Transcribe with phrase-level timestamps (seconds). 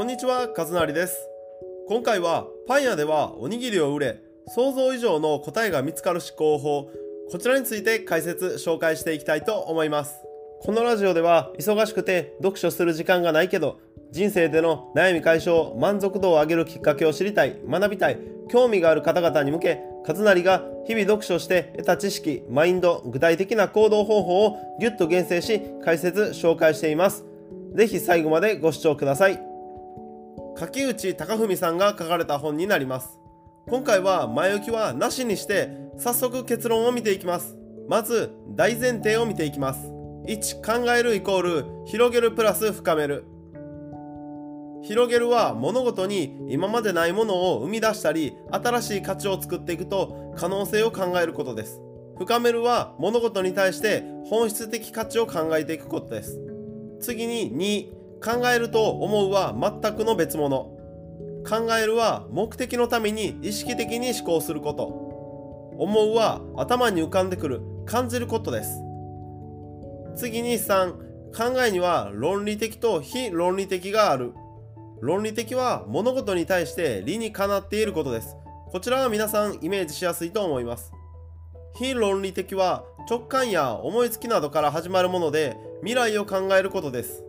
[0.00, 1.28] こんにちは、カズナリです。
[1.86, 6.90] 今回はパン屋ではおにぎりを売れ、想像以上の答えが見つかる思考法、
[7.30, 10.14] こちらについて解説、紹介していきたいと思います。
[10.62, 13.78] このラジオでは忙しくて読書する時間がないけど、
[14.10, 27.26] 人生での悩み解消、満足度を上げるきっかけを知りたい、学びたい、興味がある方々に向け、カズナリが日々読書して得た知識、マインド、具体的な行動方法をギュッと厳選し、解説、紹介しています。
[27.74, 29.49] ぜひ最後までご視聴ください。
[30.60, 33.18] 柿内隆文さんが書かれた本になります。
[33.66, 37.56] 今回は前置きはなしにして、早速結論を見ていきます。
[37.88, 39.80] まず、大前提を見ていきます。
[40.26, 43.24] 1、考えるイコール、広げるプラス深める。
[44.82, 51.82] 広げるは物事に今までないものを生み出したり新しい価値を作っていくと可能性を考えることです
[52.16, 56.40] 深めるは物事に対して本質的価値を考えていくことです
[56.98, 60.76] 次に2考えると思うは全くの別物
[61.48, 64.84] 考えるは目的のために意識的に思考すること
[65.78, 68.82] 思うは頭に浮かんでくる感じることです
[70.16, 74.34] 次に3考えには論理的と非論理的がある
[75.00, 78.36] 論理的は物事に対して理にかなっていることです。
[78.70, 80.92] こちらは皆さんイメージしやすいと思います。
[81.74, 87.24] 非論理的は直感や思いつきなどから始まるもので未来を考えることです。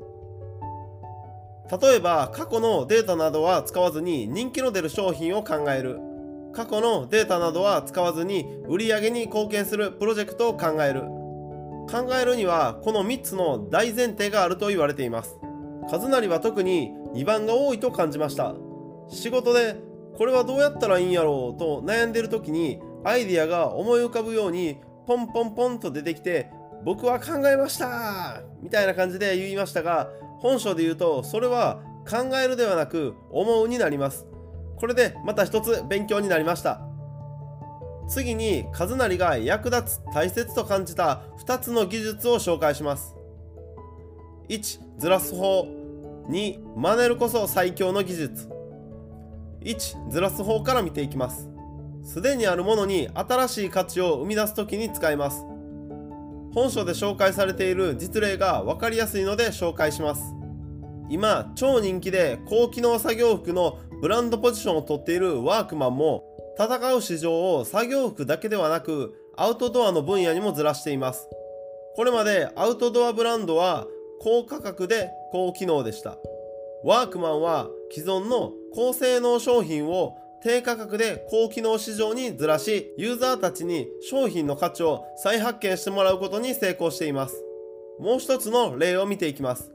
[1.69, 5.99] 例えば過去のデータなどは使わずに人気の出る商品を考える。
[6.53, 11.01] 過去のデータなどは使わずに売り上げに貢献するプロジェクトを考える。
[11.89, 15.37] 考えるにはこの3つの大前提があると言われています。
[15.89, 18.55] 和成は特に2番が多いと感じました
[19.09, 19.75] 仕事で
[20.15, 26.49] これはどうやったらいいんやろうと悩んでる時にアイディアが思い浮かぶようにポンポンポンと出てきて
[26.85, 30.09] 僕は考えましたみたいな感じで言いましたが
[30.41, 34.25] 本書で言うとそれは考えるではなく思うになります。
[34.75, 36.81] これでまた一つ勉強になりました。
[38.09, 43.15] 次に和成が役立つ大切と感じた2つの技術を紹介します。
[44.49, 45.67] 1ずらす方。
[46.27, 48.49] 2真似るこそ最強の技術。
[49.61, 51.49] 1ずらす方から見ていきます。
[52.03, 55.45] すでにあるものに新しい価値を生み出す時に使います。
[56.53, 60.21] 本書で紹介されている実例が分かりやすいので紹介します
[61.09, 66.23] 今超人気で高機能作業服のブランドポジションを取っているワークマンも
[66.57, 71.27] 戦う市場を作業服だけではなくアウトドアの分野にもずらしています
[71.95, 73.85] これまでアウトドアブランドは
[74.21, 76.15] 高価格で高機能でした。
[76.83, 87.43] ワークマンは既存の高性能商品を低価格で高機能市場にずらし、ユーザーたちに商品の価値を再発見してもらうことに成功しています。
[87.99, 89.71] もう一つの例を見ていきます。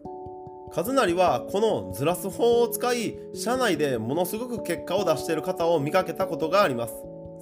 [0.75, 6.94] 和成はこのずらす法を使い、社内でものすごく結果を出している方を見かけたことがあります。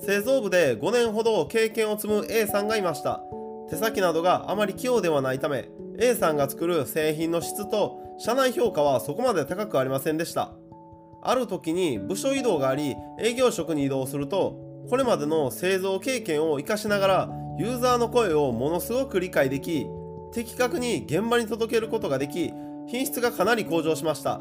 [0.04, 3.22] 製造部で5年ほど経験を積む A さんがいました。
[3.70, 10.52] 手先などがあまり器用ではないため、A さんが作る製品の質と社内評価はそこまで高くありませんでした
[11.24, 14.56] ある時に部署移動があり営業職に移動すると
[14.88, 19.86] これまでの製造経験を活かしながらユーザーの声をものすごく理解でき
[20.32, 22.52] 的確に現場に届けることができ
[22.86, 24.40] 品質がかなり向上しました。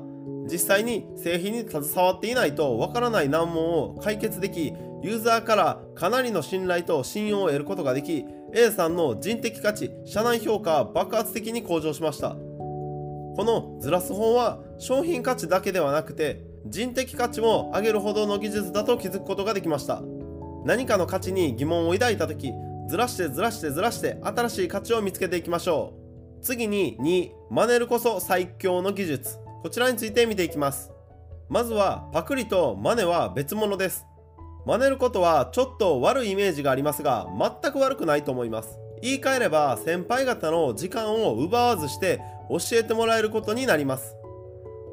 [0.51, 12.31] 実際に製品に携わっていないとわからない難問を解決できユーザーからかなりの信頼と信用を得ることができ A さんの人的価値社内評価は爆発的に向上しました。
[12.31, 20.01] このずらす方は商品価値だけではなくて人的価値も上げるほどの技術だと気づくことができました。
[20.65, 22.53] 何かの価値に疑問を抱いた時
[22.87, 25.93] ずらしてずらしてずらして新しい価値を見つけていきましょ
[26.41, 26.43] う。
[26.43, 29.39] 次に2真似るこそ最強の技術。
[29.61, 30.91] こちらについて見ていきます。
[31.49, 34.05] まずはパクリと真似は別物です。
[34.65, 38.79] 真似ることはちょっと悪いイメージがありますが全く悪くないと思います。
[39.01, 44.15] 言い換えれば先輩方の時間を奪わずして教えてもらえることになります。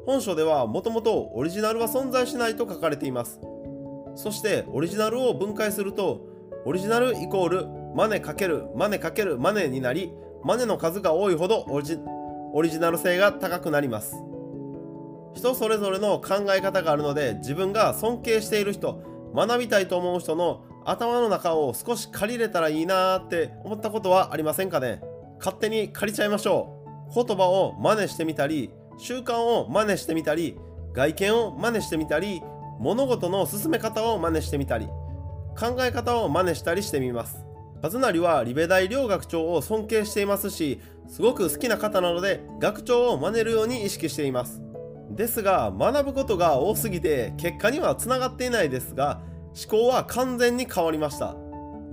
[0.05, 3.39] 本書ではもともとオリジナルは存在しないと書かれています。
[4.15, 6.21] そしてオリジナルを分解すると
[6.65, 10.11] オリジナルイコール真似かける真似かける真似になり
[10.43, 11.99] 真似の数が多いほどオリジ
[12.53, 14.15] オリジナル性が高くなります。
[15.33, 19.01] 人それぞれの考え方があるので自分が尊敬している人
[19.33, 25.01] 学びたいと思う人の頭の中を少し借りれたらいいなーって思ったことはありませんかね？
[25.39, 26.75] 勝手に借りちゃいましょ
[27.09, 27.13] う。
[27.13, 28.71] 言葉を真似してみたり
[29.01, 30.57] 習慣を真似してみたり
[30.93, 32.41] 外見を真似してみたり
[32.79, 34.85] 物事の進め方を真似してみたり
[35.57, 37.43] 考え方を真似したりしてみます。
[37.81, 44.61] 和成はリベ大両学長を尊敬していますしすごく好きな方なので学長を真似るように意識しています。
[45.09, 49.19] ですが学ぶことが多すぎて結果にはつながっていないですが
[49.69, 51.35] 思考は完全に変わりました。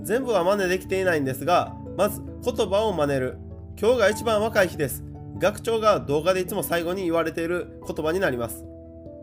[0.03, 3.37] 全部は真似できていないんですがまず言葉を真似る。
[3.81, 5.08] 今日が一番若い日です。
[5.39, 8.65] 学長が動画でいつも最後に言われている言葉になります。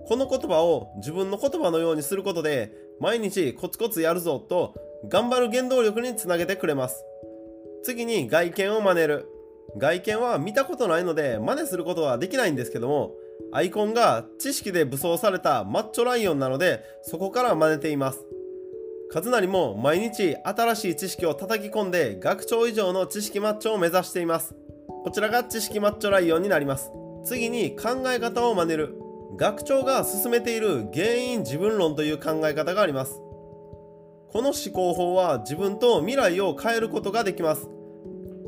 [0.09, 4.75] この言葉を自分の言葉のようにすることで毎日コツコツやるぞと
[5.09, 7.05] 頑張る原動力につなげてくれます。
[7.85, 9.27] 次に外見を真似る。
[9.77, 13.13] 外見は見たことないので真似することはできないんですけども
[13.53, 18.25] アイコンが知識で武装されたマッチョライオンなのでそこから真似ています。
[19.15, 24.55] 和成も毎日新しい知識を叩き込んで学長以上の知識マッチョを目指しています。
[25.07, 26.91] こちらが知識マッチョライオンになります。
[27.25, 29.01] 次に考え方を真似る。
[29.37, 33.21] 学長が進めている原因自分論という考え方があります。
[34.33, 37.69] この思考法は自分と未来を変えることができます。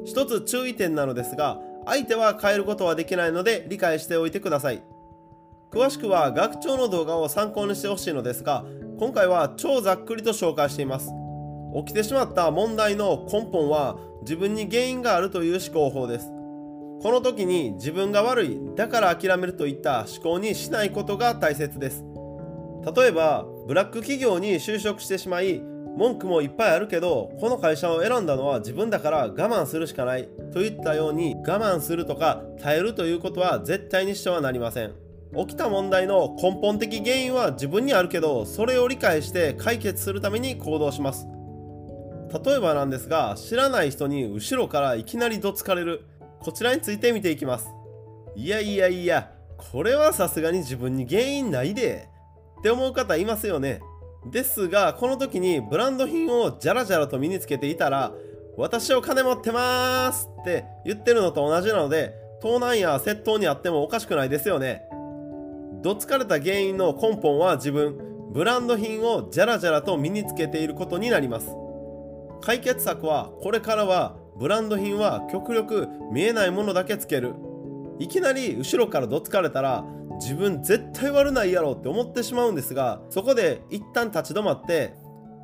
[0.04, 4.82] 一つ注意点なのですが相手は変えることはできないので理解しておいてください。
[5.70, 8.64] 詳しくは学長の動画を参考にしてほしいのですが
[8.98, 11.12] 今回は超ざっくりと紹介しています。
[11.86, 16.32] 起きてしまった問題の根本は自分に原因があるという思考法です。
[17.00, 22.04] この時に自分が悪いだから諦めるといった思考にしないことが大切です。
[22.96, 25.60] 例えばブラック企業に就職してしまい
[25.96, 34.92] 文句もいっぱいあるけどこの会社を選んだのは自分だから我慢するしかないといったように我慢するとか耐えるということは絶対にしてはなりません。
[35.36, 41.26] 起きた問題の根本的原因は自分にあるけどそれを理解して解決するために行動します。
[42.44, 46.04] 例えばなんですが知らない人に後ろからいきなりどつかれる。
[46.40, 47.68] こちらについて見ていきます。
[48.36, 52.08] いやいやいやこれはさすがに自分に原因ないで
[52.60, 53.80] って思う方いますよね。
[54.30, 58.12] ですがこの時にブランド品をじゃらじゃらと身につけていたら
[58.56, 64.82] 私を金持ってますって言ってるのと同じなので盗難や窃盗にあってもおかしくないですよね。
[65.82, 67.96] どつかれた原因の根本は自分
[68.32, 71.48] ブランド品をじゃらじゃらと身につけていることになります。
[72.40, 77.34] 解決策はこれからはブランド品は極力見えないものだけつける。
[77.98, 79.84] いきなり後ろからどつかれたら
[80.20, 84.94] 自分絶対悪ないやろって思ってしまうんですがそこで一旦立ち止まって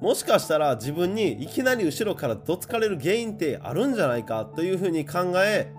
[0.00, 5.72] もしかしたら自分にいきなり後ろからどつかれる原因ってあるんじゃないかというふうに考え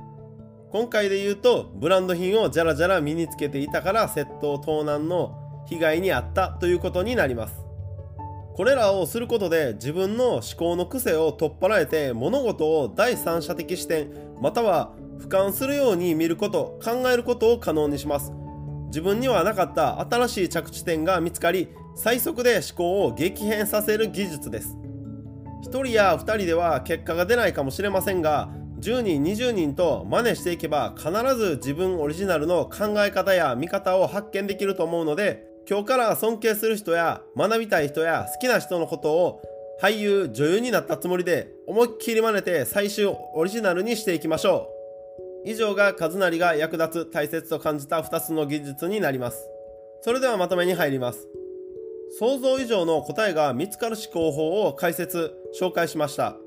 [0.72, 7.65] 今回で言うとブランド品をじゃらじゃら身につけていたから窃盗盗難の被害に遭ったということになります。
[8.56, 14.10] これらをすることで自分の思考の癖を取っ払えて物事を第三者的視点
[14.42, 18.32] または俯瞰するように見ること考えることを可能にします。
[18.88, 24.78] 自分にはなかった新しい着地点が見つかり最速で思考を激変させる技術です。
[25.66, 28.50] 1人や2人では結果が出ないかもしれませんが
[28.80, 39.42] 10人20人と真似していけば必ず自分オリジナルの考え方や見方を発見できると思うので今日から尊敬する人や学びたい人や好きな人のことを
[39.82, 44.70] 俳優女優になったつもりで思いっきり真似て最終オリジナルにしていきましょ
[45.46, 45.50] う。
[45.50, 49.48] 以上が和成が役立つ大切と感じた2つの技術になります。
[50.02, 51.28] それではまとめに入ります。
[52.20, 56.38] 想像以上の答えが見つかる思考法を解説紹介しました。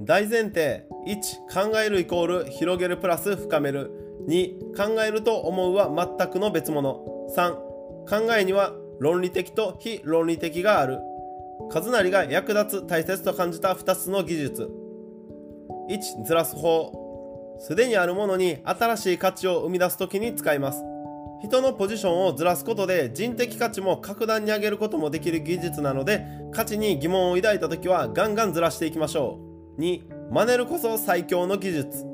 [0.00, 3.90] 大前提1考えるイコール広げるプラス深める。
[4.26, 7.04] 2考えると思うは全くの別物。
[7.36, 7.73] 3
[8.08, 11.00] 考えには論理的と非論理的がある。
[11.72, 14.70] 和成が役立つ大切と感じた2つの技術。
[15.88, 16.92] 1ずらす方。
[17.60, 20.82] すでにあるものに新しい価値を生み出す時に使います。
[21.42, 29.38] 人のポジションをずらすことで人的価値も格段に上げることもできる技術なので価値に疑問を抱いた時はガンガンずらしていきましょ
[29.76, 29.80] う。
[29.80, 32.04] 2真似るこそ最強の技術。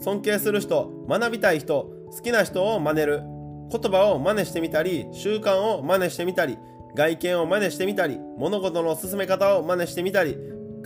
[0.00, 3.39] 尊敬する人学びたい人好きな人を真似る。
[3.70, 6.58] 言葉を真似してみたり習慣を真似してみたり
[6.94, 10.34] 外見を真似してみたり物事の進め方を真似してみたり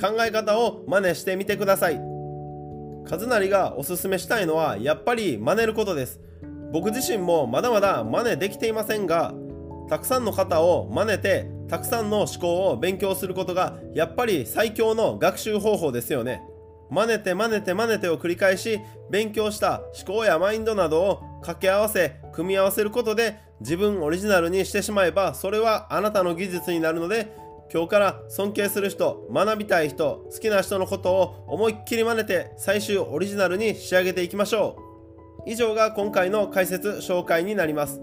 [0.00, 2.00] 考え方を真似してみてください。
[3.10, 6.20] 和成がおすすめしたいのはやっぱり真似ることです。
[6.72, 9.32] 僕自身もまだまだ真似できていませんが
[9.88, 16.42] たくさんの方を真似てたくさんの思考を勉強することがやっぱり最強の学習方法ですよね。
[16.90, 27.36] 真似て真似て真似てを繰り返し勉強した思考やマインドなどを掛け合わせ組み合わせることで自分オリジナルにしてしまえばそれはあなたの技術になるので
[27.72, 34.76] 今日から尊敬する人学びたい人好きな人のことを思いっきり真似て最終オリジナルに仕上げていきましょ
[35.46, 35.50] う。
[35.50, 38.00] 以上が今回の解説紹介になります。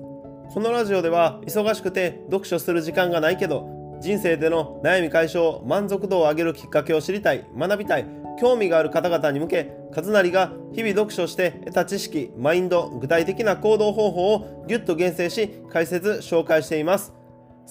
[0.54, 17.14] このラジオでは忙しくて読書する時間がないけど人生での悩み解消満足度を上げるきっかけを知りたい学びたい興味がある方々に向け和成が日々読書して得た知識マインド具体的な行動方法をぎゅっと厳選し解説紹介しています。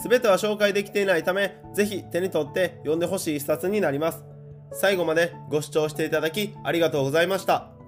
[0.03, 4.25] 全ては紹介できていないためぜひ手に取って読んでほしい一冊になります。
[4.73, 7.80] 最後までご視聴していただきありがとうございました。